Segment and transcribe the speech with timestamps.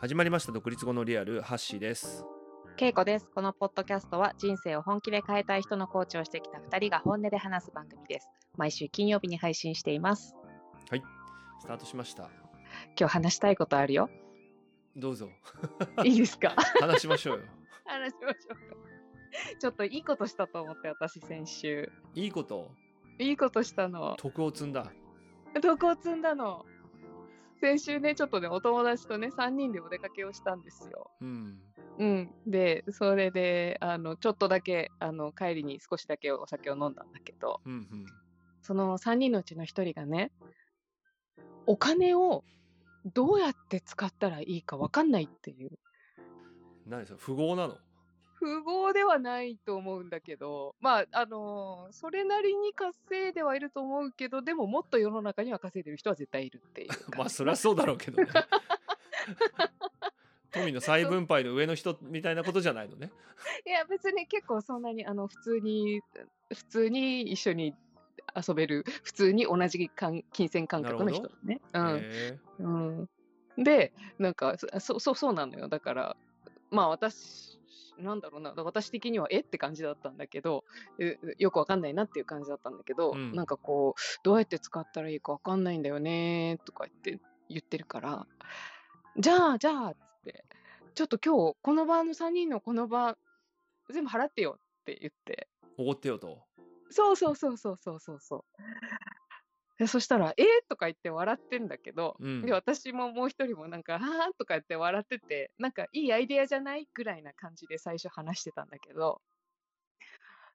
[0.00, 2.24] 始まりました独立後のリアルハッシーです
[2.76, 3.26] けいこです。
[3.32, 8.28] このポッドキャストは人生を本気で変えたい人のコーチをしてきた2人が本音で話す番組です。
[8.56, 10.34] 毎週金曜日に配信しています。
[10.90, 11.02] はい
[11.60, 12.24] スタートしました
[12.98, 14.10] 今日話したいことあるよ。
[14.96, 15.28] どうぞ
[16.04, 16.54] いいですか？
[16.80, 17.44] 話しましょうよ
[17.86, 18.76] 話しましょうよ。
[19.60, 21.92] ちょっといいことしたと思って私先週。
[22.14, 22.70] いいこと？
[23.18, 24.16] いいことしたの。
[24.18, 24.92] 徳を積んだ
[25.60, 26.64] どを積んだの。
[27.60, 31.10] 先週ね、ちょっとね、お友達とね、3人でお出かけをしたんですよ。
[31.20, 31.58] うん
[31.98, 32.34] うん。
[32.46, 38.06] で、それで、あの、ちょっとだけ、あの、帰りに少しだけお酒を飲んだんだけど、うんうん
[38.66, 40.32] その3人のうちの1人がね、
[41.66, 42.44] お金を
[43.04, 45.78] どうやって使ったらいいか分かんないっていう。
[46.86, 47.18] 何それ？
[47.20, 47.76] 富豪なの？
[48.44, 56.88] 富豪ではないと思うんだけど、まあ、あのーそれなりに稼いではいると思うけど、でももっと世の中には稼いでる人は絶対いるっていう。
[57.16, 58.28] まあそりゃそうだろうけどね。
[60.52, 63.10] 富の再分配の上の人みたいなことじゃないのね。
[63.66, 66.00] いや、別に結構そんなに、あの、普通に、
[66.54, 67.74] 普通に一緒に
[68.36, 71.60] 遊べる、普通に同じ感金銭感覚の人だね。
[71.72, 71.98] うん。
[72.02, 73.08] へうん、
[73.56, 75.68] でなんかそそうそうなのよ。
[75.68, 76.16] だから
[76.70, 77.53] まあ私
[77.98, 80.64] なんだろうな私的にはえって感じだったんだけど
[80.98, 83.32] えよくわかんないなっていう感じだったんだけど、うん。
[83.32, 88.26] なんかこうどうやって使ったらいいかわかんないんだよねとか言って言ってるから
[89.16, 90.44] じゃあじゃあっつって
[90.94, 93.16] ちょっと今日この場の3人のこの場
[93.90, 95.48] 全部払ってよって言って。
[95.50, 96.42] えおごってよと。
[96.90, 98.44] そうそうそうそうそうそうそう。
[99.78, 102.42] でそしたら、えー、とか言って笑ってんだけど、うん。
[102.42, 104.02] で私ももう一人もなんか、はー？
[104.38, 106.88] とか言って笑ってて、なんかいいアイデアじゃない？
[106.94, 109.20] ぐらいな感じで最初話してたんだけど、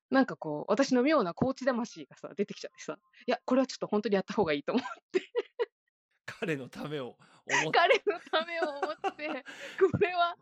[0.09, 2.97] なんかこう、私の妙なコーチ魂がさ、出てきちゃってさ、
[3.27, 4.83] いや、これはちょっと本当にやった方がいいと思う。
[6.25, 9.45] 彼のためを思っ 彼のためを思って、
[9.91, 10.37] これは、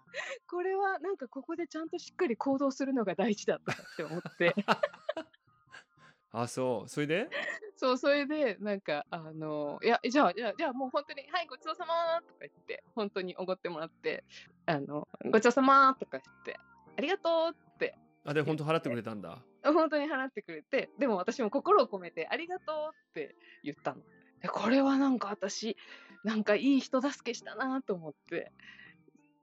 [0.48, 4.54] これはなんかここでちゃんとしっかり行動するのが大事だとかって思って。
[6.32, 7.30] あそうそれで？
[7.78, 14.24] そう、それで、なんか、あの、いや、じゃあ、じゃあ、じゃあもう本当に、はい、ごちそうさまとか言って、本当におごってもらって、
[14.66, 16.60] あの、ごちそうさまとか言って、
[16.98, 17.96] ありがとうって、
[18.26, 24.02] あで本当払ってくれたんだ 本当に払ってくれて、でも私も心を込めて、ありがとうって言ったの。
[24.42, 25.78] でこれはなんか私、
[26.24, 28.52] なんかいい人助けしたなと思って、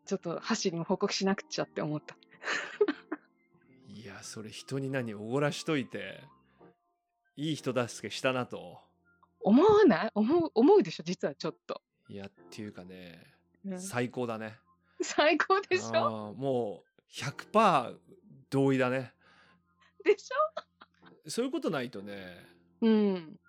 [0.06, 2.16] ちょっと箸にも報告しなくちゃって思った。
[3.88, 6.20] いやそれ人に何おごらしといて
[7.36, 8.78] いい人助けしたなと。
[9.40, 10.10] 思わない？
[10.14, 11.02] 思う、思うでしょ？
[11.04, 11.82] 実はちょっと。
[12.08, 13.22] いやっていうかね
[13.66, 13.80] うん。
[13.80, 14.58] 最高だね。
[15.02, 15.96] 最高でしょ？
[15.96, 17.96] あーもう100%
[18.50, 19.12] 同意だね。
[20.04, 20.28] でし
[21.26, 23.40] そういうことないとねょうん。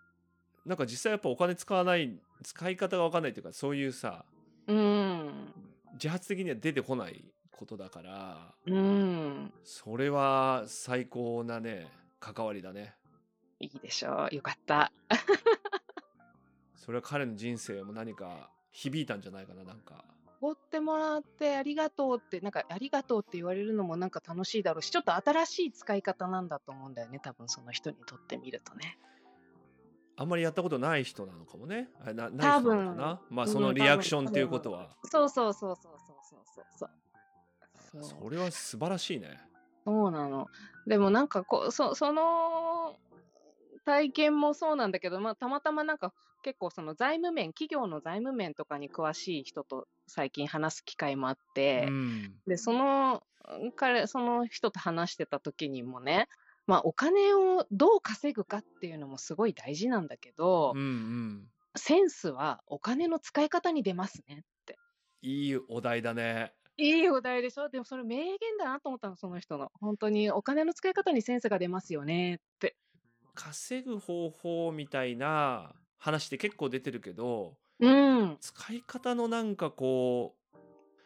[0.66, 4.26] なんか実際やっぱお金使わない使い方が分かんないっていうかそういうさ
[4.68, 5.54] うん。
[5.94, 9.54] 自発的には出てこないことだからうん。
[9.64, 11.88] それは最高なね
[12.20, 12.96] 関わりだね
[13.60, 14.36] いいでしょう。
[14.36, 14.92] よかった。
[16.76, 20.06] それは彼の人生も何か響いたんじゃないかななんか
[20.42, 27.20] おごってもらってありがとうって、なんかありがとうって言われるのもなんか楽しいだろうし、ちょっと新しい使い方なんだと思うんだよね。
[27.20, 28.98] 多分その人にとってみるとね。
[30.18, 33.22] あんまりやったことない人なのかもねあなない人多なの分かな？
[33.30, 36.90] まあうんそのリアクションっていうことはそうそうそうそうそうそうそうそう。
[38.04, 39.40] そうそれは素晴らしいね
[39.86, 40.48] そうなの。
[40.86, 42.96] でもなんかこう、そその
[43.86, 46.14] 体験もそうなんだけど、まあ、たまたまなんか
[46.44, 53.24] 結構その財務面、企業の財務面とかに詳しい人と最近話す機会もあって、うんで、その
[53.76, 56.28] 彼、その人と話してた時にもね、
[56.68, 61.48] まあお金をどう稼ぐかっていうのもすごい大事なんだけど、うんうん
[61.78, 64.80] センスはお金の使い方に出ますねって。
[65.22, 67.70] いいお題だねいいお題でしょ？
[67.70, 69.72] でもそれ名言だなと思ったの、その人の。
[69.80, 72.76] 本当にお金の使い方にセンスが出ますよねって。
[73.36, 78.38] 稼ぐ方法みたいな話って結構出てるけどうん。
[78.40, 80.36] 使い方のなんかこ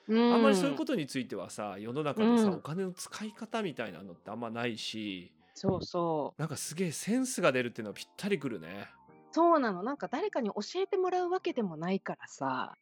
[0.08, 6.42] ううん、あんまりそういうことについてはさ世の中でさ、うんお金の使い方みたいなのってあんまないしそうそう。
[6.42, 8.88] なんかすげえセンスが出るっていうのはぴったりくるね。
[9.32, 9.84] そうなの。
[9.84, 12.78] なんか誰かに教えてもらうわけでもないからさ、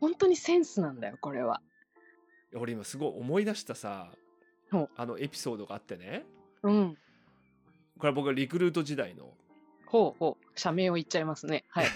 [0.00, 1.62] 本当にセンスなんだよ、これは。
[2.54, 4.10] 俺今すごい思い出したさ
[4.96, 6.24] あのエピソードがあってね
[6.62, 6.98] うん。
[7.98, 9.34] これは僕がリクルート時代の
[9.86, 10.58] ほうほう。
[10.58, 11.64] 社名を言っちゃいますね。
[11.68, 11.86] はい。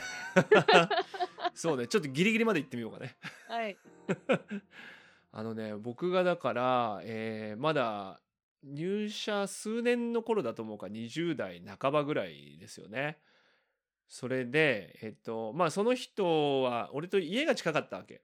[1.54, 3.16] そうねちょっとギリギリまで行ってみようかね。
[3.48, 3.76] はい。
[5.30, 8.20] あのね僕がだから、えーまだ
[8.64, 13.18] 入社数年の頃だと思うから20代半ばぐらいですよね。
[14.08, 18.22] それでえっとまあその人は俺と家が近かったわけ。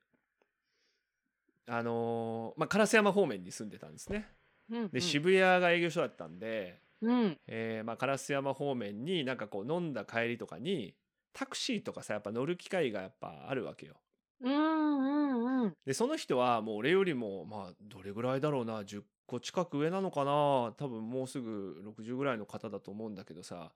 [1.66, 4.32] あのまあ烏山方面に住んでたんですね。
[4.70, 10.94] うんで渋谷が営業所だったんで、うんえーまあ、烏山方面になんかこう飲んだ帰りとかに
[11.32, 13.94] タクシーとかさやっぱ乗る機会がやっぱあるわけよ。
[14.40, 23.72] うんうんうんでその人はもう俺よりもまあどれぐらいだろうな10個近く上なのかな多分もうすぐ60ぐらいの方だと思うんだけどさ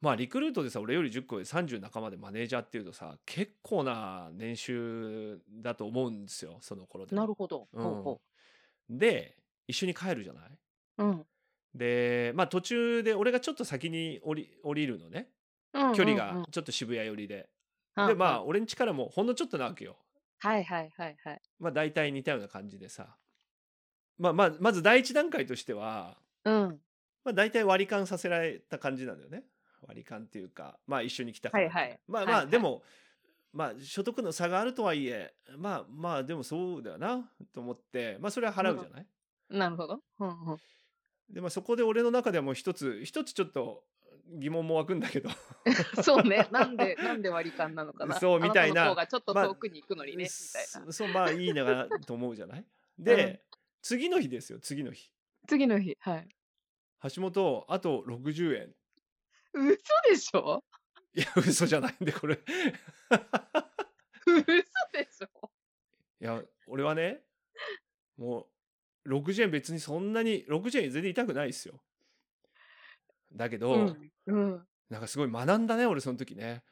[0.00, 7.14] まあリクルートでさ俺より10個で30半ばでマネージャーっていうとさ結構な年収だと思うんですよその頃で。
[7.14, 7.68] なるほど。
[7.72, 8.20] うんほうほ
[8.88, 9.36] で
[9.68, 10.58] 一緒に帰るじゃない？
[10.98, 11.26] ううん
[11.74, 15.28] でまあ途中で俺がちょっと先に降り降りるのね
[15.72, 17.48] うん距離うんうんがちょっと渋谷寄りで。
[17.94, 19.96] はでまあは俺ん家からもほんのちょっとなわけよ。
[20.38, 21.40] はいはいはいはい。
[21.60, 23.16] まあ大体似たような感じでさ。
[24.18, 26.80] まあまあまず第一段階としては、うん。
[27.24, 29.44] まあ大体割り勘させられた感じなんだよね。
[29.86, 31.64] 割り勘っていうか、まあ一緒に来たから。
[31.64, 32.82] はいはいまあはいはいまあでも、
[33.52, 39.06] まあ所得の差があるとはいえ、まあまあでもそうだよなと思って、まあそれは払うじゃない、
[39.50, 40.00] なるほど。
[40.18, 40.58] うんうん。
[41.32, 43.84] でまあそこで俺の中ではもう一つ、一つちょっと
[44.34, 45.30] 疑問も湧くんだけど。
[46.02, 46.46] そうね。
[46.50, 48.18] なんで、なんで割り勘なのかな。
[48.20, 50.92] そうみたいなちょっとまあ遠くに行くのにね、みたいな。
[50.92, 52.64] そそうまあいいながと思うじゃない？
[52.98, 53.40] で、うん
[53.84, 55.10] 次の日ですよ次の日
[55.48, 56.28] 次の日、はい。
[57.12, 58.72] 橋本あと60円
[59.52, 59.76] 嘘
[60.08, 60.62] でしょ？
[61.14, 62.38] いや嘘じゃないんでこれ
[64.24, 64.44] 嘘
[64.92, 65.50] でしょ？
[66.20, 67.24] いや俺はね
[68.16, 68.46] もう
[69.06, 71.80] 60円別にそんなに60円全然痛くないですよ
[73.32, 74.10] だけど、うん。
[74.26, 74.66] うん。
[74.90, 76.62] なんかすごい学んだね俺その時ね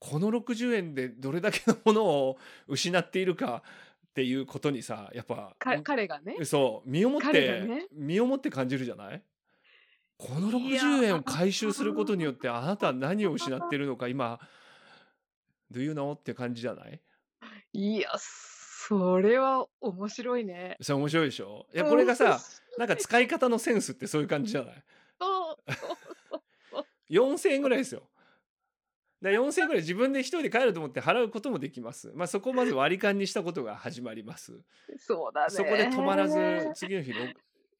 [0.00, 3.62] この60円でどれだけのものを失っているか
[4.08, 6.44] っていうことにさやっぱか彼がね？
[6.44, 7.86] そう身をもって、ね？
[7.92, 9.22] 身をもって感じるじゃない？
[10.16, 14.40] このいや60円を回収することによって あなたは何を失ってるのか今
[15.70, 16.16] Do you know?
[16.16, 17.00] って感じじゃない？
[17.72, 18.10] いや、
[18.88, 20.78] それは面白いね。
[20.80, 21.66] それ面白いでしょ？
[21.74, 22.40] いやこれがさ
[22.78, 24.82] なんか使い方のセンスってそういう感じじゃない？
[25.20, 25.72] そう。
[26.70, 28.08] そう4000円ぐらいですよ。
[29.20, 32.12] だから4000円ぐらい自分で一人で帰ると思って払うこともできます。
[32.14, 34.58] まあそこをまず割り勘にしたことが始まります。
[34.98, 35.50] そうだね。
[35.50, 36.36] そこで止まらず
[36.74, 37.18] 次の日ろ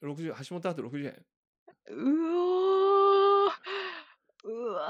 [0.03, 1.25] 60橋本あと60円。
[1.91, 1.95] う
[3.47, 3.53] おー。
[4.45, 4.83] うわ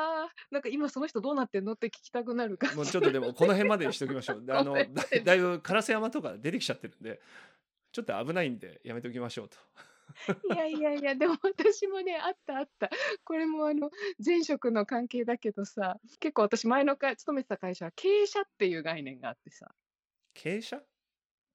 [0.00, 0.03] ー
[0.50, 2.76] なんか今その人どうなってんのって聞きたくなる感じ。
[2.76, 4.44] もうちょっとでもこの辺までにしときましょう。
[4.44, 4.84] であの だ
[5.24, 7.20] だいぶ烏山とか出てきちゃってるんで、
[7.92, 9.56] ちょっと危ないんでやめておきましょうと。
[10.54, 12.90] いやいやいや、でも私もね、あったあった。
[13.24, 13.90] これもあの、
[14.24, 19.74] 前職の関係だけどさ、結構私前の会、勤めてた会社は経営者っていう概念があってさ。
[20.34, 20.86] 傾斜？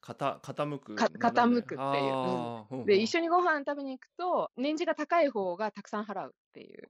[0.02, 6.90] 傾傾くか傾くっていううんで、うん一緒にご飯食べに行くと、年次が高い方がたくさん払うっていう、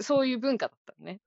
[0.00, 1.20] そういう文化だったのね。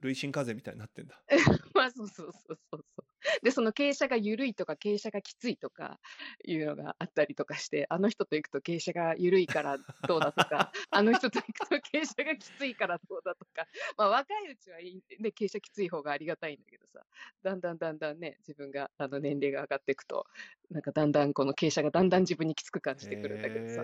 [0.00, 1.20] 累進課税みたいになってんだ。
[1.74, 3.04] まあそうそうそうそうそう。
[3.42, 5.98] で、その傾斜が緩いとか傾斜がきついとか
[6.44, 13.66] いうのがあったりとかして、あの人と行くと傾斜が緩いからどうだとか、 あの人と行くと 傾斜がきついからどうだとか、
[13.96, 17.04] まあ若いうちはいい、ね、傾斜きつい方がありがたいんだけどさ、
[17.42, 20.26] だんだんだんだんね、自分があの年齢が上がっていくと、
[20.70, 23.82] なんかだんだんこの傾斜がだんだん自分にきつく感じてくるんだけどさ。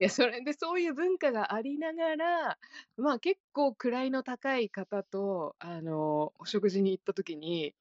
[0.00, 2.58] へいや、それでそういう文化がありながら、
[2.96, 7.74] まあ結構位の高い方と、あの、お食事に行った時に、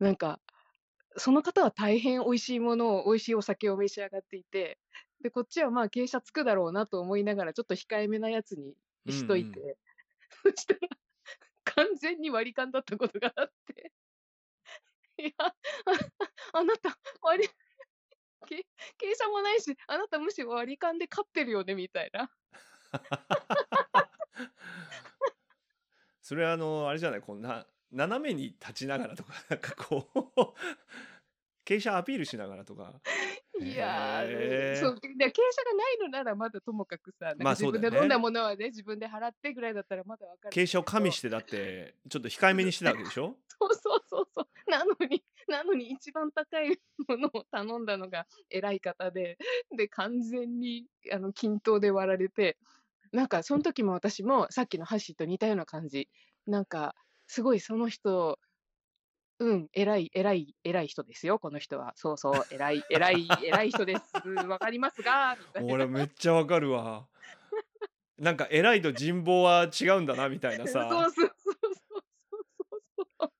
[0.00, 0.40] なんか、
[1.18, 4.78] その方は大変美味しいものを、美味しいお酒を召し上がっていて、
[5.22, 8.76] で、こっちはまあ傾斜つくだろうなと思いながら、ちょっと控えめなやつに
[9.08, 9.70] しといて、うん。
[9.70, 9.76] う
[10.30, 10.80] そしたら、
[11.64, 13.92] 完全に割り勘だったことがあって、
[15.18, 15.54] いや、あ
[16.52, 17.48] あなた、割り、
[18.46, 22.30] け傾斜もないし、あなたむしろ割り勘で勝ってるよね、みたいな。
[26.22, 30.18] それはあのあれじゃないこんな斜めに立ちながらとかなんかこう
[31.66, 32.94] 傾斜アピールしながらとか。
[33.60, 40.54] いやへーー、そう、で傾斜がないのならまだともかくさ、まあ自そうだよね分で飲んだものはね、自分で払ってぐらいだったらまだわかる。
[40.54, 43.34] 傾斜を加味してだってちょっと控えめにしてたわけでしょ？
[43.58, 44.70] そうそうそうそう。
[44.70, 49.38] なのに、なのに一番高いものを頼んだのが偉い方で、
[49.74, 52.58] で、完全に、あの、均等で割られて、
[53.12, 56.10] なんか、その時も私もさっきのハッシーと似たような感じ。
[56.46, 56.94] なんか、
[57.28, 58.38] すごいその人、
[59.38, 61.92] うん、偉い、偉い、偉い人ですよ、この人は。
[61.96, 64.28] そうそう、偉い、偉い、偉い人です。
[64.28, 65.36] わかりますが。
[65.62, 67.06] 俺めっちゃわかるわ。
[68.18, 70.88] なんか偉いと人望は違うんだなみたいな さ。
[70.90, 73.32] そうそうそうそうそうそう。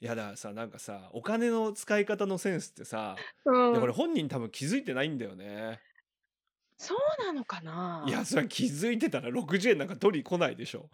[0.00, 5.80] いやださなんかさお金の使い方のセンスってさ、うんこれ本人多分気づいてないんだよね。
[6.76, 8.04] そうなのかな？
[8.06, 10.88] いや、それは気づいてたら60円なんか取り来ないでしょ。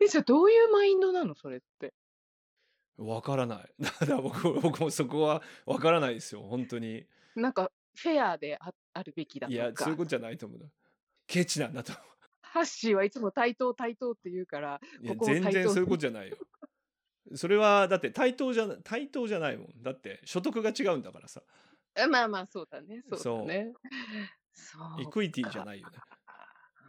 [0.00, 1.94] え、じゃあどういうマインドなのそれって。
[2.96, 3.74] わからない。
[3.82, 7.06] だから僕 僕もそこはわからないですよ、本当に。
[7.34, 9.72] なんかフェアでああるべきだいや。
[9.74, 10.66] そういうことじゃないと思うな。
[11.26, 12.02] ケチなんだと思
[12.42, 16.36] ハッシーはいつも対等対等って言うから、ここ全然そういうことじゃないよ。
[17.34, 19.82] それはだって対等じゃな対等じゃないもん。
[19.82, 21.42] だって所得が違うんだからさ。
[21.96, 23.02] えまあまあそうだね。
[23.08, 23.72] そうそうだね。
[24.52, 25.98] そうイクイティじゃないよね。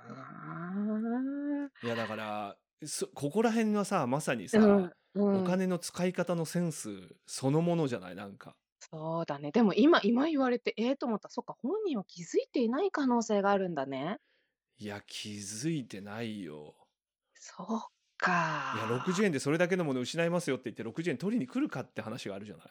[0.07, 8.15] あいやだからそここら辺はさまさにさ、うんお金の使い方のセンスそのものじゃない？
[8.15, 8.55] なんか。
[8.79, 9.51] そうだね。
[9.51, 11.29] でも今、今言われて、ええと思った。
[11.29, 14.19] そっか、本人は気づいていない可能性があるんだね。
[14.77, 16.75] いや気づいてないよ。
[17.33, 19.03] そういやか。
[19.07, 22.63] 60円でそれだけのもの失いますよって言って60円取りに来るかって話があるじゃな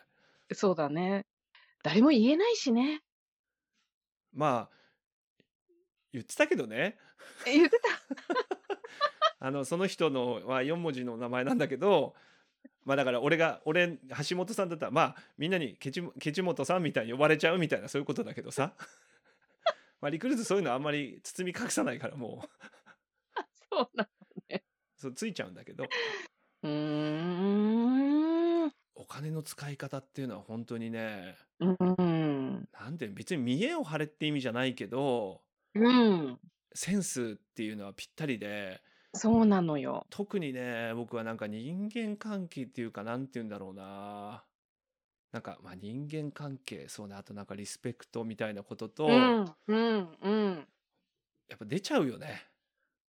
[0.51, 0.55] い？
[0.55, 1.27] そうだね。
[1.83, 3.03] 誰も言えないしね。
[4.33, 4.77] まあ
[6.13, 6.99] 言ってたけどね
[7.47, 7.79] え言って
[9.41, 12.15] あのその人のは4文字の名前なんだけど
[12.85, 18.75] まあだから俺が俺橋本さんだったらまあみんなにケチケチ本さんみたいに呼ばれちゃうみたいなそういうことだけどさ
[20.01, 22.49] まあリクルートそういうのあんまり包み隠さないからもう
[23.35, 23.47] た。
[23.71, 24.09] そうな。
[24.97, 25.85] そうついちゃうんだけど
[26.63, 26.71] うー
[28.67, 28.73] ん。
[28.97, 31.67] お金の使い方っていうのは本当にねう
[32.03, 32.69] ん。
[32.73, 35.43] なんて別に見栄を張れって意味じゃないけど
[35.75, 36.39] うん。
[36.75, 38.83] センスっていうのはぴったりで
[39.15, 40.07] そうなのよ。
[40.11, 44.45] 特にね僕はなんか人間関係っていうかなんて言うんだろうな
[45.33, 49.45] なんかまあ人間関係そうねあとなんかリスペクトみたいなことと、うん。
[49.67, 50.19] うん。
[50.23, 50.69] うん。
[51.49, 52.43] やっぱ出ちゃうよね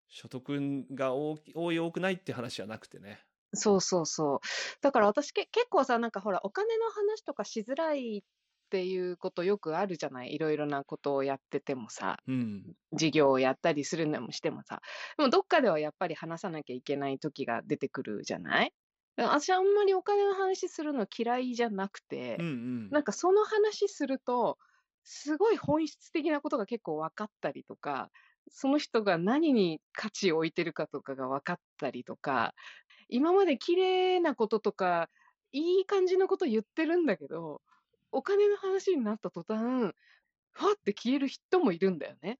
[0.09, 3.21] 所得が多き多い多くないって話じゃなくてね
[3.55, 4.38] そうそうそう。
[4.83, 8.25] だから私け結構さ、なんかほら、お金の話とかしづらい
[8.69, 10.35] っていうことよくあるじゃない？
[10.35, 12.19] いろいろなことをやっててもさ。
[12.27, 12.75] うん。
[12.93, 14.81] 事業をやったりするのもしてもさ、
[15.17, 18.73] でもどっかではやっぱり話さなきゃいけない時が出てくるじゃない？
[19.17, 22.51] 私あんまりお金の話するの嫌いじゃなくて、うんう
[22.87, 22.91] ん。
[22.91, 24.59] なんかその話すると、
[25.05, 28.11] すごい本質的なことが結構分かったりとか、
[28.51, 32.55] その人が何に価値を置いてるかとかが分かったりとか、
[33.09, 35.09] 今まで綺麗なこととか、
[35.53, 37.63] いい感じのこと言ってるんだけど、
[38.12, 39.95] お金の話になった途端、
[40.53, 42.38] ふわって消える人もいるんだよね。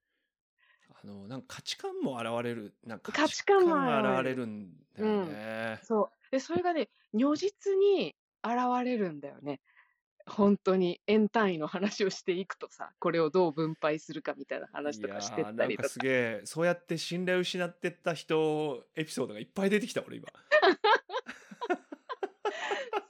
[1.03, 6.31] あのなんか価値観も現れるなんか価値観もが現れるんだよね、そう。
[6.33, 9.61] で、それがね、如実に現れるんだよね。
[10.27, 15.99] 本当に円単位の話をしていくとさ、これをどう分配するかみたいな話とかしてったりとかす。
[15.99, 20.29] げえそうやって信頼を失ってった人エピソードがいっぱい出てきた俺今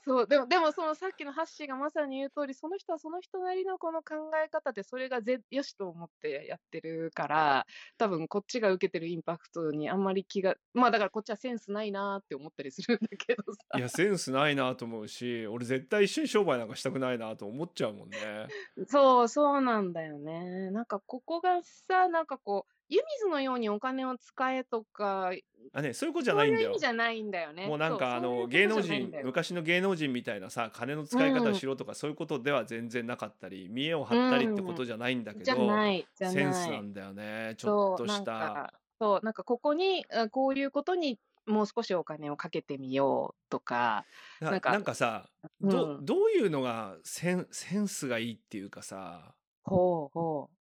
[0.09, 7.67] そう、でも、でもそのさっきのハッシーがまさに言う通り、その人はその人なりのこの考え方で、それがぜよしと思ってやってるから、
[7.99, 13.59] 多分こっちが受けてるインパクトにあんまり気が、まあだからこっちはセンスないなーって思ったりするんだけどさ。
[13.77, 18.17] いやセンスないなと思うし俺絶対一緒に商売なんかしたくないなと思っちゃうもんね
[18.89, 20.71] そう、そうなんだよね。
[20.71, 25.31] なんかここがさ、なんかこう、湯水のようにお金を使えとか、
[25.73, 26.61] あねそういうことじゃないんだよ。
[26.61, 27.67] いう意味じゃないんだよね。
[27.67, 35.45] もうなんかあの芸能人昔の芸能人みたいなさ金の使い方をしろとかそういうことでは全然なかったり見栄を張ったりってことじゃないんだけど。
[35.45, 38.23] センスなんだよねちょっとした。
[38.23, 44.05] かそう、なんかここに、あこういうことにもう少しお金をかけてみようとか、
[44.41, 45.29] ななんかなんかさ
[45.61, 45.69] うん。
[45.69, 49.33] どどういうのがセンセンスがいいっていうかさ。
[49.63, 50.58] ほうほう、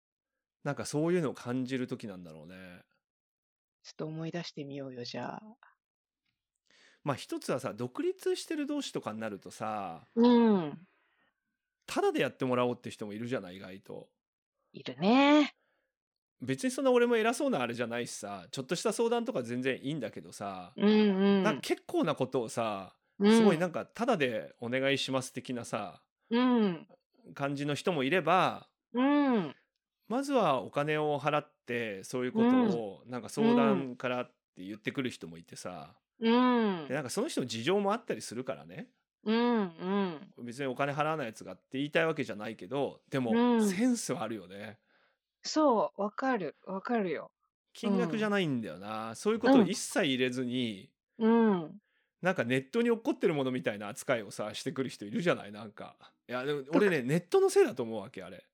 [0.65, 2.57] なんかそういうのを感じる時なんだろうね。
[3.83, 5.43] ちょっと思い出してみようよ、じゃあ。
[7.05, 10.79] まあ一つはさ独立してる同士とかになるとさうん、
[11.87, 14.09] タダでやってもらおうって人もいるじゃない意外と。
[14.73, 15.55] いるね。
[16.41, 20.93] 別にそんな俺も偉そうなあれじゃないしさちょっとした相談とか全然いいんだけどさ、うんう
[21.41, 21.43] ん。
[21.43, 26.87] なんか結構なことをさうんすごいなんかタダでお願いします的なさうん、
[27.35, 29.55] 感じの人もいればうん、
[30.09, 35.95] まずはお金を払ってそういうことをなんか相談からって言ってくる人もいてさ。
[36.21, 36.87] うん。
[36.89, 38.89] で、なんかその人の事情もあったりするからね。
[39.25, 40.45] うん、うん。
[40.45, 43.69] 別にお金払わないやつがって言いたいわけじゃないけどでもうん。
[43.69, 44.79] センスはあるよね。
[45.43, 47.31] そう、わかる、わかるよ。
[47.73, 51.81] 金額じゃないんだよな、そういうことを一切入れずに、うん。
[52.23, 55.53] なんかネットに落っこってるものみたいな扱いをさしてくる人いるじゃない？
[55.53, 55.97] なんか。
[56.29, 58.45] いやでも俺ねネットのせいだと思うわけあれ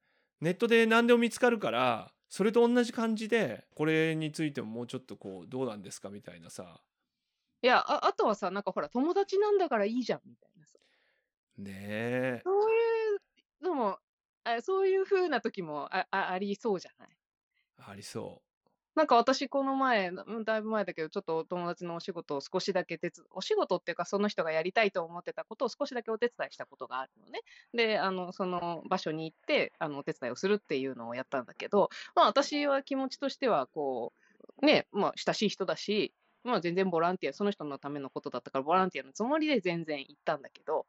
[0.41, 6.81] ネットで何でも見つかるからそれと同じ感じでこれについてももうちょっとこうどうなんですかみたいなさ。
[7.63, 10.79] いや、ああとはさ、なんかほら、友達なんだからいいじゃん、みたいなさ。
[11.57, 11.73] ね
[12.43, 12.47] え。
[12.47, 13.21] そういう
[13.65, 13.99] のも、
[14.45, 17.11] あそういう風な時もああありそうじゃない？
[17.79, 18.43] ありそ
[18.97, 27.41] なんか私この前、うん、だいぶ前だけど、ちょっとお友達のお仕事を少しだけ手伝お仕事っていうか、その人がやりたいと思ってたことを少しだけお手伝いしたことがあるのね。
[27.73, 34.13] で、あの、その場所に行って、あの、お手伝いをするっていうのをやったんだけど、まあ私は気持ちとしては、こ
[34.63, 40.87] う、ね、まあ親しい人だし、まあ全然ボランティア、その人のためのことだったから、ボランティアのつもりで全然行ったんだけど、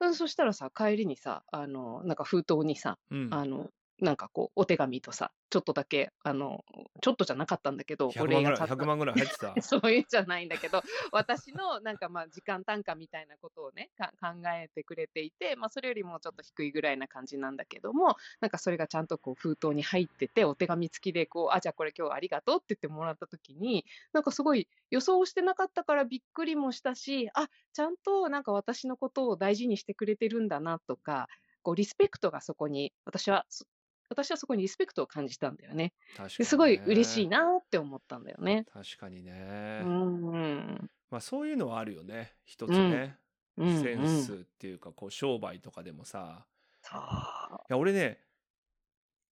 [0.00, 3.16] うんそしたらさ、帰りにさ、あの、なんか封筒にさ、う。
[3.16, 3.28] うん。
[3.32, 3.70] あの、
[4.02, 6.64] なんかこう、お手紙とさ、ちょっとだけ、あの、
[7.00, 9.54] ちょっとじゃなかったんだけど、お100万ぐらい、礼が買った100万ぐらい入ってた。
[9.62, 10.82] そういうんじゃないんだけど、
[11.12, 31.28] 私のなんかまあ時間単価みたいなことをね、か考えてくれていて、まあそれよりもちょっと低いぐらいな感じなんだけども、なんかそれがちゃんとこう封筒に入ってて、お手紙付きでこう、あ、じゃあこれ今日ありがとうって言ってもらった時に、なんかすごい予想してなかったからびっくりもしたし、あ、ちゃんとなんか私のことを大事にしてくれてるんだなとか、
[31.62, 33.64] こうリスペクトがそこに、私はそ、
[34.12, 35.92] 私はそこにリスペクトを感じたんだよね。
[36.16, 37.36] 確かにですごい嬉しいね。
[37.36, 38.64] なって思ったんだよね。
[38.72, 39.80] 確かにうね。
[39.82, 40.90] ん。
[41.10, 42.34] まあそういうのはあるよね。
[42.44, 43.18] 一つうんね。
[43.56, 46.46] うんセンスっうんていうか、こう商売とかでもさ。
[46.82, 47.00] そう。
[47.00, 47.04] い
[47.68, 48.18] や、俺ね、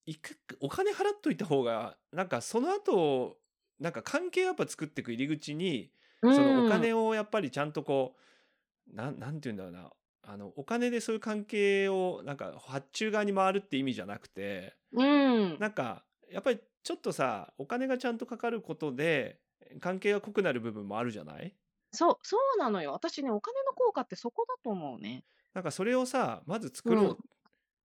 [0.05, 3.37] いくお金払っといた方が、なんかその後、
[3.79, 8.15] なんか関係をやっぱ作っていく入り口に、そのお金をやっぱりちゃんとこ
[8.91, 9.91] う、なん、なんて言うんだろうな。
[10.23, 15.59] あの、お金でそういう関係を、なんか発注側に回るって意味じゃなくて、うん。
[15.59, 19.41] なんか、やっぱりちょっとさ、お金がちゃんとかかることで、
[19.81, 21.57] 関係が濃くなる部分もあるじゃない？
[21.93, 22.91] そう、そうなのよ。
[22.93, 25.25] 私ね、お金の効果ってそこだと思うね。
[25.53, 27.11] なんかそれをさ、まず作ろう。
[27.11, 27.31] うん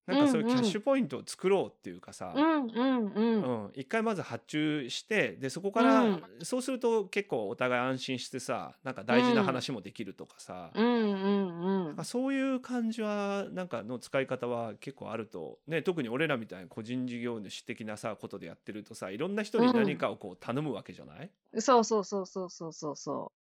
[0.06, 0.70] なんかそういうキャッうんうん。
[0.70, 3.64] シュポイントを作ろうっていうかさ、うんうんうん。
[3.64, 6.22] うん、一回まず発注してでそこから、うん。
[6.42, 11.86] そうすると結構お互い安心してさなんか大事な話もできるとかさ、うんうんうん。
[11.86, 12.04] なんか。
[12.04, 23.46] そういう感じはなんかの使い方は結構あると、ね、特に俺らみたいな個人事業主的なさことでやってるとさいろんな人に何かをこう頼むわけじゃない、そうそうそうそうそうそうそう。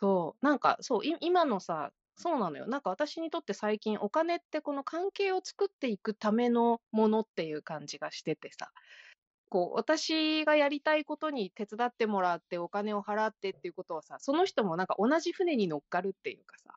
[0.00, 2.66] そう、なんかそう、い今のさ、そうなのよ。
[2.66, 8.70] なんか私にとって最近お金ってこの関係を作っていくためのものっていう感じがしててさ。
[9.50, 16.74] こう、私がやりたいことに手伝ってもらってお金を払ってっていうことはさ、その人もなんか同じ船に乗っかるっていうかさ。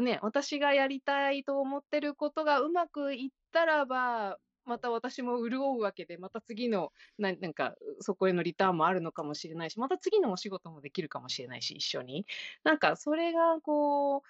[0.00, 12.26] ね、私がやりたいと思ってることがうまくいったらば、また私も潤うわけで、また次のななんか、そこへのリターンもあるのかもしれないし、また次のお仕事もできるかもしれないし、一緒に。
[12.64, 14.22] なんか、それがこう、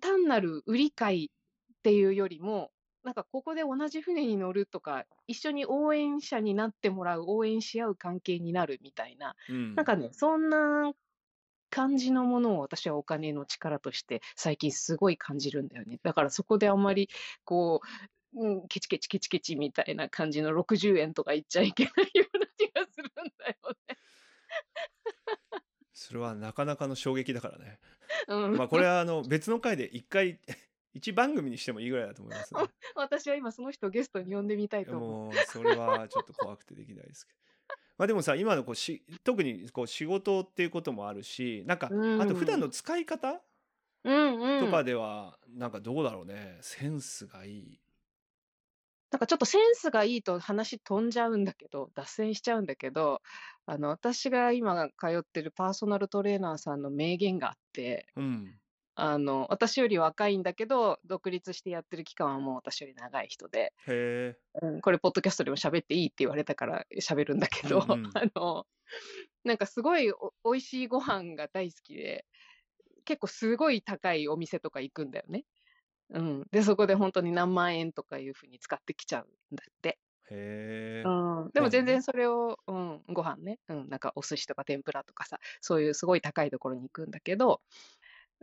[0.00, 1.28] 単なる売り買いっ
[1.82, 2.70] ていうよりも、
[3.04, 10.92] なんかここで同じ船に乗るとか、一緒に応援者になってもらう、応援し合う関係になるみたいな、うんなんかね、そんな
[11.70, 16.00] 感じのものを私はお金の力として最近すごい感じるんだよね。
[16.02, 17.08] だからそこであんまり
[17.44, 17.80] こ
[18.34, 23.54] う、うん、ケチケチケチケチみたいな感じの60円とか言っちゃいけないような気がするんだよ
[23.88, 23.96] ね。
[25.96, 27.78] それはなかなかの衝撃だからね。
[28.28, 30.38] うんまあこれはあの別の回で一回
[30.92, 32.60] 一番組にしてもいいぐらいだと思いますね。
[32.94, 35.24] 私は今その人をゲストに呼んでみたいと思う。
[35.26, 37.38] もうそれはちょっと怖くてできないですけど。
[37.96, 43.40] まあでもさ今のこうし特にこう仕事っていうこともあるしなんかうんあと普段の使い方
[44.04, 44.64] うんうん。
[44.66, 47.80] とかではなんかどうだろうねセンスがいい。
[49.10, 53.22] なんかちょっとセンスがいいと話飛んじゃうんだけど、脱線しちゃうんだけど、
[53.66, 58.58] あの、私が今通ってるパーソナルトレーナーさんの名言があって、うん。
[58.94, 63.74] あの、私より若いんだけど、独立してやってる期間はもう私より長い人で。
[64.62, 68.66] うん、これ、ポッドキャストでも喋っていいって言われたから喋るんだけど、うんうんあの、
[69.44, 72.24] なんかすごいお美味しいご飯が大好きで、
[73.04, 75.44] 結構すごい高いお店とか行くんだよね。
[76.10, 76.46] うん。
[76.50, 79.98] で、そこで本当に何万円とかいうふうに使ってきちゃうんだって。
[80.30, 81.48] へえう。
[81.48, 81.50] ん。
[81.52, 83.58] でも全然それを、うん、ご飯ね。
[83.68, 83.88] うん。
[83.88, 87.60] なんかお寿司とか天ぷらとかさ、そういうすごい高いところに行くんだけど、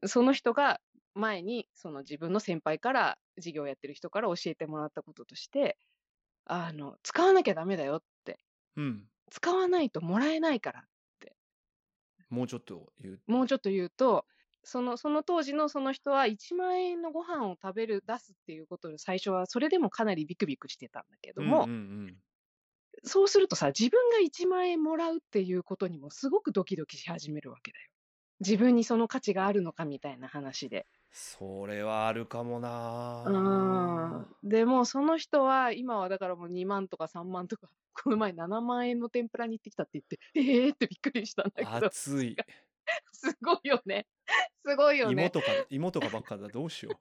[0.05, 0.81] その人が
[1.15, 5.77] 前に、その自分の先輩から、事業やってる人から教えてもらったこととして、
[6.45, 8.39] あの、使わなきゃダメだよって。
[8.75, 9.09] うん。
[9.31, 10.87] 使わないともらえないから。
[12.29, 13.21] もうちょっと言う。
[13.27, 14.25] もうちょっと言うと、
[14.63, 22.17] その、その当時のその人は1万円のご飯を食べる、出すっていうことで最初はそれでもかなりビクビクしてたんだけども、うんうん
[23.03, 27.89] そうするとさ、自分が1万円もらうっていうことにもすごくドキドキし始めるわけだよ。
[28.39, 30.85] 自分にその価値があるのかみたいな話で。
[31.11, 34.49] それはあるかもなうん。
[34.49, 42.35] でもその人は今はだからもう2万とか3万とか、この前7万円の天ぷらに行ってきたって言って、ええーってびっくりしたんだけど、熱い。
[43.11, 44.07] すごいよね。
[44.65, 45.23] すごいよね。
[45.23, 46.47] 芋とか、芋とかばっかだ。
[46.47, 46.99] どうしよ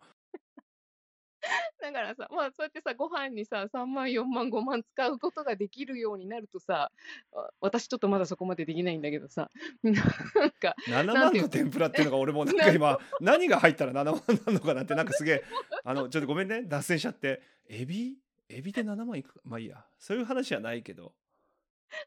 [1.83, 6.92] だからさ、まあ、そうやってさ、ご飯にさ、3万、4万、5万使うことができるようになるとさ、
[7.35, 9.51] あ私ちょっとまだそこまでできないんだけどさ、
[9.83, 15.45] なんか、7なんていう万の天ぷらっていうのが俺もなんか今何が入ったら7万なのかなってなんかすげえ
[15.85, 16.62] あのちょっとごめんね。
[16.62, 17.42] 脱線しちゃって。
[17.68, 18.18] エビ？
[18.49, 19.35] エビで7万いく？
[19.35, 19.85] かまあいいや。
[19.99, 21.12] そういう話じゃないけど。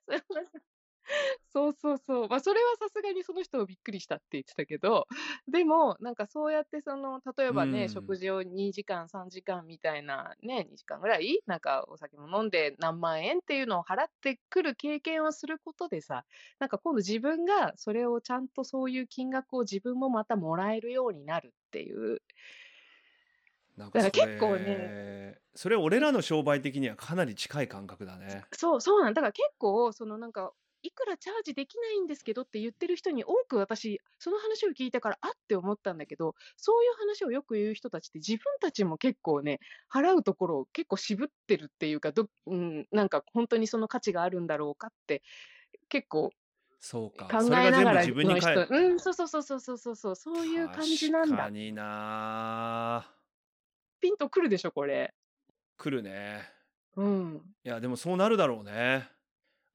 [0.08, 0.75] そういう話
[1.54, 2.28] そうそうそう。
[2.30, 5.08] まあ、それはさすがにその人をびっくりしたって言ってたけど、
[5.48, 16.26] でも、なんかそうやってその、例えばね、うん食事を2時間、3時間みたいな、ね、2時間ぐらい、なんかお酒も飲んで何万円っていうのを払ってくる経験をすることでさ、
[16.60, 22.22] なんか今度自分がそれをちゃんとそういう金額を自分もまたもらえるようになるっていう。
[23.78, 30.54] なんかそだから結構れそれ俺らの商売的にはかなり近い感覚だねそう、そうなんだから結構、そのなんか、
[30.86, 39.60] いくらチャージできないんですけどって言ってる人に多く私、その話を聞いてから、あって思ったんだけど、そういう話をよく言う人たちって自分たちも結構ね、
[39.92, 45.24] 払うところを結構渋ってるっていうか、どうん、なんか本当にその価値があるんだろうかって、
[45.90, 46.32] 結構
[46.80, 51.36] そうか考えながら自分に返るうん、そうそうそうそうそうそうそう、そういう感じなんだ。
[51.36, 53.12] 確かにな
[54.02, 55.14] ピンとくるでしょ、これ。
[55.78, 56.48] 来るね
[56.96, 57.42] うん。
[57.64, 59.10] いやでもそうなるだろうね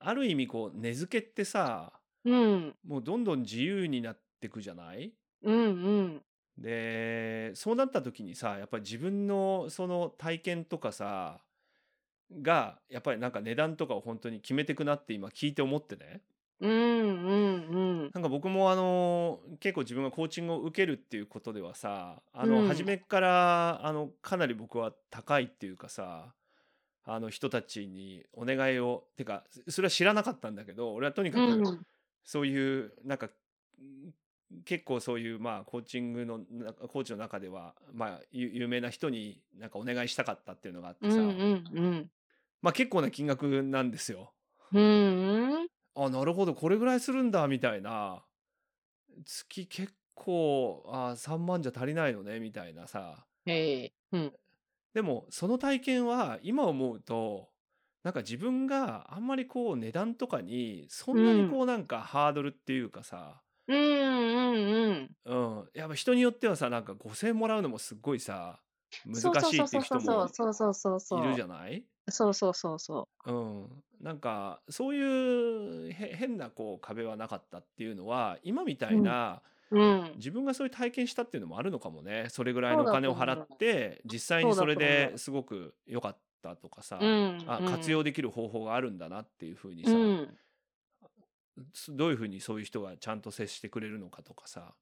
[0.01, 1.93] ある意味こう根付けってさ
[2.25, 2.75] うん。
[2.87, 5.13] もうどんどん自由になってくじゃない？
[5.43, 5.61] うんう
[6.03, 6.23] ん。
[6.59, 11.41] でそうなった時にさやっぱり自分のその体験とかさ
[12.43, 16.21] がやっぱりなんか値段とかを本当に決めてくなって今聞いて思ってね
[16.61, 18.11] うんうんうん。
[18.13, 26.35] なんか僕もあの結構自分がコーチングを受けるっていうことではさあのうん初めっからあのかなり僕は高いっていうかさ
[27.05, 31.87] あの人たちにお願いをてかそれは知らなかったんだけど俺はとにかくうん
[32.25, 33.31] そういうなんかん
[34.65, 42.11] 結構そういうまあコーチングのなコーチの中ではまあゆ有名な人になんかお願いしたかったっていうのがあってさ、うんうんうん。
[42.61, 44.33] まあ結構な金額なんですよ。
[45.95, 48.23] あなるほどこれぐらいするんだみたいな
[49.25, 53.25] 月結構あ3万じゃ足りないのねみたいなさ。
[54.95, 57.51] でもその体験は今思うと
[58.03, 65.17] なんか自分があんまりこう値段とかにそんなにこうなんかハードルっていうかさ、うんうんうん。
[65.25, 68.63] うん、やっぱ人によってはさなんか5,000円もらうのもすっごいさ
[69.05, 71.21] 難そうそうしいっていう人もそうそうそうそうそう。
[71.21, 71.87] いるじゃない？
[72.11, 79.51] そうそうそうそうん、なんかそういうへ変なこう壁はなかったっていうのは今みたいな、う。
[79.71, 80.17] うん。
[80.17, 87.47] 自分がそういう体験したっていうのもあるのかもねそれぐらいのお金を払って実際にそれですごく良かったとかさ、うん。
[87.47, 90.39] あうん活用できる方法があるんだなっていうふうにさ、うん。
[91.75, 94.77] すどういうふうにそういう人がちゃんと接してくれるのかとかさ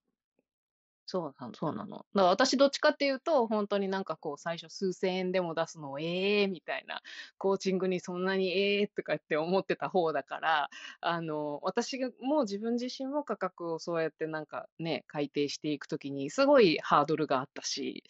[1.11, 1.97] そうなの、そうなの。
[1.97, 7.01] だから私どっちかっていうと、本当になんかこう、最初数千円でも出すのをええみたいな、
[7.39, 10.69] コーチングにそんなにええとかって思ってた方だから、
[11.01, 18.05] あの、私も自分自身も価格をそうやってなんかね、改定していくときに、すごいハードルがあったし、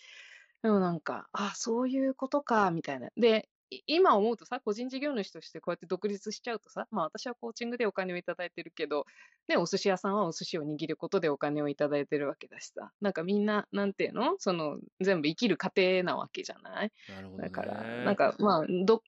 [0.63, 3.11] でもなんか、あ、そういうことか、みたいな。
[3.17, 3.49] で、
[3.87, 9.05] 今思うとさ、個人事業主としてこうやって独立しちゃうとさ、まあ私はコーチングでお金をいただいてるけど、
[9.49, 16.93] ね、お寿司屋さんはお寿司を握ることでお金をいただいてるわけだしさ、なんかみんな、なんていうのその、全部生きる過程なわけじゃない？
[17.09, 19.03] なるほどねだから、なんかまあ、ど、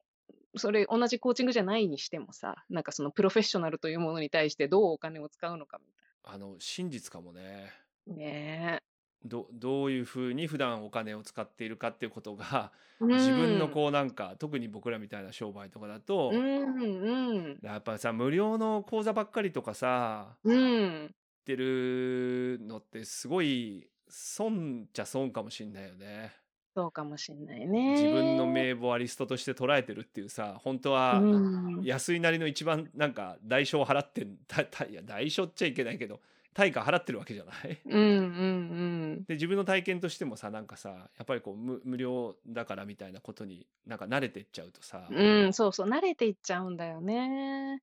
[0.57, 5.85] それ同じコーチングじゃないにしてもさ、なんかそのプロフェッショナルというものに対してどうお金を使うのかみ
[6.25, 7.73] あの真実かもね。
[8.07, 8.21] たいな。
[8.21, 8.83] ね
[9.25, 13.05] どどういうふうに普段お金を使っているかっていうことがえ。
[13.05, 21.07] 自分のうんこうなんか特に僕らみたいな商売とかだと、うん、うん、やっぱさ無料の講座ばっかりとかさうん。
[21.07, 21.09] っ
[21.45, 26.33] てるのってすごい損っちゃ損かもしんないよね。
[26.77, 27.93] そうかもしんないね。
[27.93, 31.83] 自分の名簿はリストとして捉えてるっていうさ本当はうん。
[31.83, 36.21] 安いなりの一番なんか代償を払ってんたたいや代償っちゃいけないけど
[36.55, 45.45] 対価払ってるわけじゃないうん、うん、で自分の体験としてもさなんかさやっぱりこう無無料だからみたいなことになんか慣れてっちゃうとさ、うん。
[45.45, 47.83] うん、そうそう、慣れていっちゃうんだよね。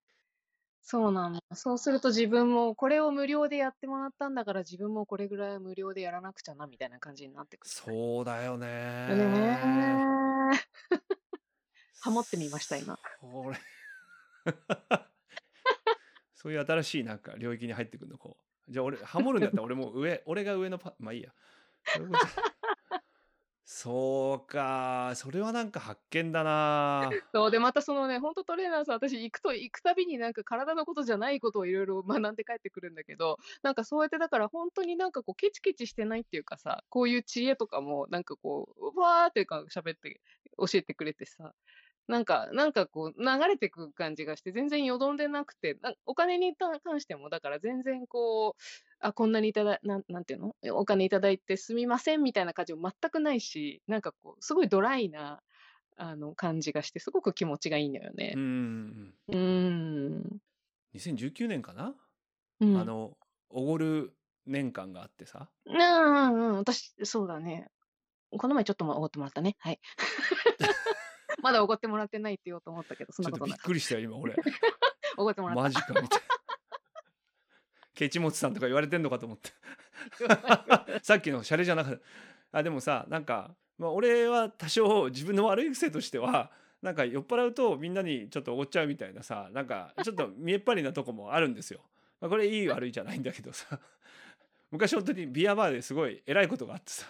[0.82, 1.42] そうなの。
[1.54, 7.70] そうすると自分もこれを無料でやってもらったんだから自分もこれぐらい無料でやらなくちゃなみたいな感じになってくる。
[7.70, 9.60] そうだよねね
[10.54, 10.58] え。
[12.00, 12.98] ハモってみました今。
[13.20, 13.58] これ
[16.36, 21.32] そういう新しいなんか領域に入ってくるのこうじゃあ俺ハモるんだったら俺も上俺が上のパまあいいや。
[23.70, 27.10] そうか、それはなんか発見だな。
[27.34, 40.22] そう、で、またそのね、ほんとトレーナーさん、私行くと行くたびになんか体のことじゃないことをいろいろ学んで帰ってくるんだけど、なんかそうやってだからほんとになんかこうケチケチしてないっていうかさ、こういう知恵とかもなんかこう、うわーっていうか喋って
[40.58, 41.54] 教えてくれてさ、
[42.08, 48.62] なんかなんかこう流れてく感じがして全然よどんでなくて、なお金にた関してもだから全然こう、
[49.00, 55.42] あ、こんなにいただなんなんていうの、お金いただいてすみませんみたいな感じも全くないし、なんかこうすごいドライな、
[55.98, 58.34] あの、感じがして、すごく気持ちがいいのようね。
[58.36, 59.14] ん。
[59.28, 60.38] うーん。
[60.94, 61.96] 2019年かな、
[62.60, 62.78] うん。
[62.78, 63.18] あの、
[63.50, 64.14] おごる
[64.46, 65.50] 年間があってさ。
[65.66, 67.70] うんうんうん、私、そうだね。
[68.30, 69.56] この前ちょっともおごってもらったね。
[69.60, 69.80] はい。
[71.42, 74.34] まだおごってもらってないって言おうと思ったけど、そんなことなかっっくりしたよ、今俺。
[74.34, 74.42] た。
[75.18, 75.64] おごってもらった。
[75.64, 76.10] マジかみたいな。
[77.94, 79.52] ケチモチさんとか言われてんのかと思って。
[81.02, 82.02] さっきのシャレじゃなかった。
[82.60, 91.82] あでもさなんか、まあ、俺は多少自分の悪い癖としてはなんか酔っ払うとみんなにちょっとおごっちゃうみたいなさなんかちょっと見えっ張りなとこもあるんですよ。
[92.22, 93.80] まあ、これいい悪いじゃないんだけどさ
[94.72, 97.06] 昔本当にビアバーですごい偉いことがあってさ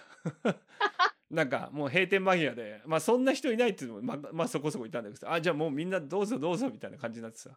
[1.29, 7.51] なんかもう閉店間際でまあそんな人いないっていうのもまあまあそこそこいたんだけどさあじゃあもうみんなどうぞどうぞみたいな感じになってさ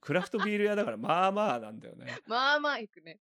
[0.00, 2.18] クラフトビール屋だからまあまあなんだよね。
[2.26, 3.18] まあまあ行くね。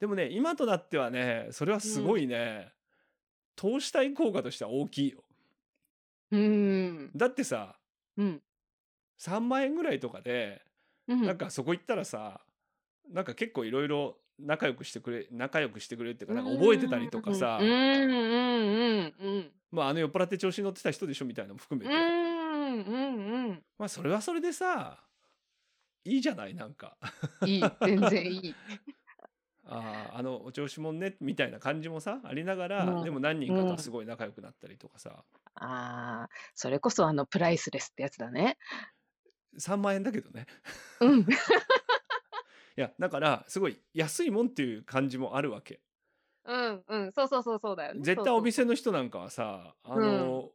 [0.00, 2.72] でもね今となってはねそれはすごいね、
[3.54, 5.22] 投資対効果としては大きいよ
[6.30, 7.10] うーん。
[7.14, 7.76] だってさ
[8.16, 8.42] うん。
[9.18, 10.62] 3万円ぐらいとかで、
[11.08, 11.26] うん。
[11.26, 12.40] なんかそこ行ったらさ
[13.12, 18.85] なんか結構いろいろ仲良くしてくれ仲良くしてくれっていうかなんか覚えてたりとかさ、うんうんうんうんうん。
[19.76, 23.62] まああの酔っ払って調子に乗ってた人でしょみたいなのも含めて、うんうんうん。
[23.78, 25.04] まあそれはそれでさ
[26.04, 26.96] いいじゃないなんか
[27.44, 28.54] いい、全然いい。
[29.68, 35.24] あーあのお調子者ねみたいな感じもさありながら、うんでも何人かとはすごい仲良くなったりとかさ、
[35.56, 38.56] ああ、それこそあのプライスレスってやつだね。
[39.58, 40.46] 3万円だけどね
[41.00, 41.20] うん。
[41.26, 41.26] い
[42.76, 45.80] やだからすごい安いもんっていう感じもあるわけ
[46.46, 47.12] うんうん。
[47.12, 48.00] そうそうそうそうだよね。
[48.02, 48.66] 絶対お店の。
[48.66, 50.50] の人なんかはさあの、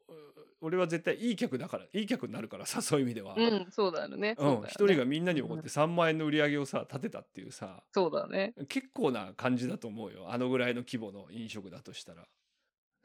[0.62, 4.36] 俺は絶対いい客だからいい客になるからさそういう意味では、うん、そうだよね。
[4.38, 8.54] うんそうだよね一人がみんなに怒って3万円の売り上げをさ立てたっていうさそうだね。
[8.70, 12.26] 結構な感じだと思うよあのぐらいの規模の飲食だとしたらだ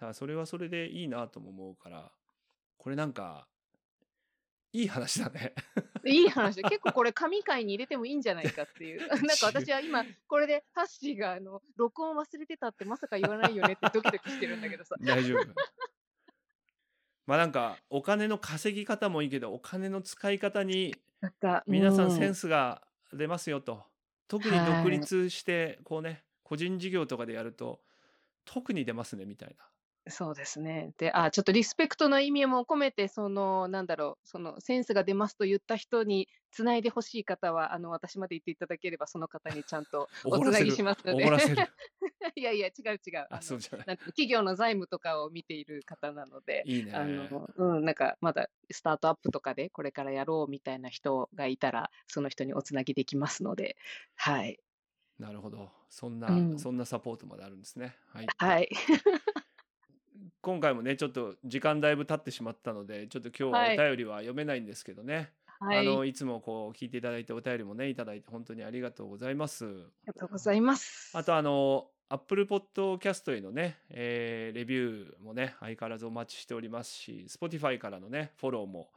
[0.01, 2.13] からそれはそれでいいなとも思うから
[2.77, 3.49] これなんか
[4.77, 5.55] いい話だね。
[6.05, 6.57] いい話。
[6.57, 9.01] で、結構これ神回に入れてもいいんじゃないかっていう。
[9.09, 14.97] なんか私は今、これでハッシーがあの録音忘れてたってまさか言わないよねってドキドキしてるんだけどさ。
[15.01, 15.41] 大丈夫。
[17.25, 20.95] まあなんかお金の稼ぎ方もいいけどお金の使い方に
[21.67, 22.41] 皆さんセンス。
[22.41, 22.83] スが
[23.15, 23.83] 出ますよと、
[24.29, 27.81] 特に独立してこうね個人事業とかでやると
[28.45, 29.65] 特に出ますねみたいな
[30.09, 30.93] そうですね。
[30.99, 41.25] で、あ、ちょっとリスペクトの意味も込めて、その、なんだろう、そのセンスが出ますと言った人につないでほしい方は、あの、私まで言っていただければ、その方にちゃんと おつなぎしますので。
[41.25, 41.57] おごらせる
[42.37, 43.27] いやいや、違う違う。
[43.31, 53.77] あのそうじゃないな企業の財務とかを見ている方なので、いいねあの、うん、なんかまだスタートアップとかでこれからやろうみたいな人がいたら、その人におつなぎできますので、
[54.15, 54.61] はい。
[55.19, 58.69] なるほどそんな、うんそんなサポートまであるんですねはいはい。
[60.47, 65.79] 今回もねちょっと時間だいぶ経ってしまったのでちょっと今日ははいお便りは読めないんですけどね、はい。
[65.79, 69.65] あありのいつもこう聞いていただいてお便りもねいただいて本当にありがとうございます
[70.07, 71.11] がとうございます。
[71.19, 78.89] あとあの Apple Podcast へのね、えーレビューもね相変わらずお待ちしておりますし Spotify からのねフォローも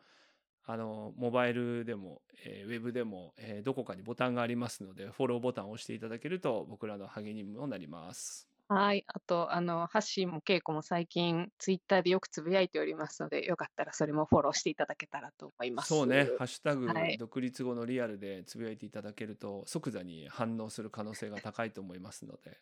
[0.67, 8.48] あのモバイルでも、えーウェブでも、えーどこかにボタンがありますのでフォローボタンを押していただけると僕らの励みにもなります。
[8.69, 9.03] はい。
[9.07, 15.87] あと、あの、ハッシーもケイコも最近、ツイッターでよくつぶやいておりますので、よかったらそれもフォローしていただけたらと思います。
[15.89, 22.59] そうね、ハッシュタグ、はい独立後のリアルでつぶやいていただけると即座に反応する可能性が高いと思いますので、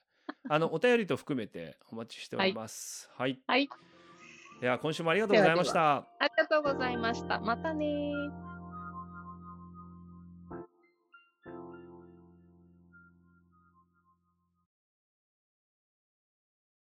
[0.48, 3.10] あのお便りと含めてお待ちしております。
[3.14, 3.42] はい。
[3.46, 3.68] はい。
[4.62, 5.98] では今週もありがとうございました。
[5.98, 7.40] ありがとうございました。
[7.42, 8.57] またねー。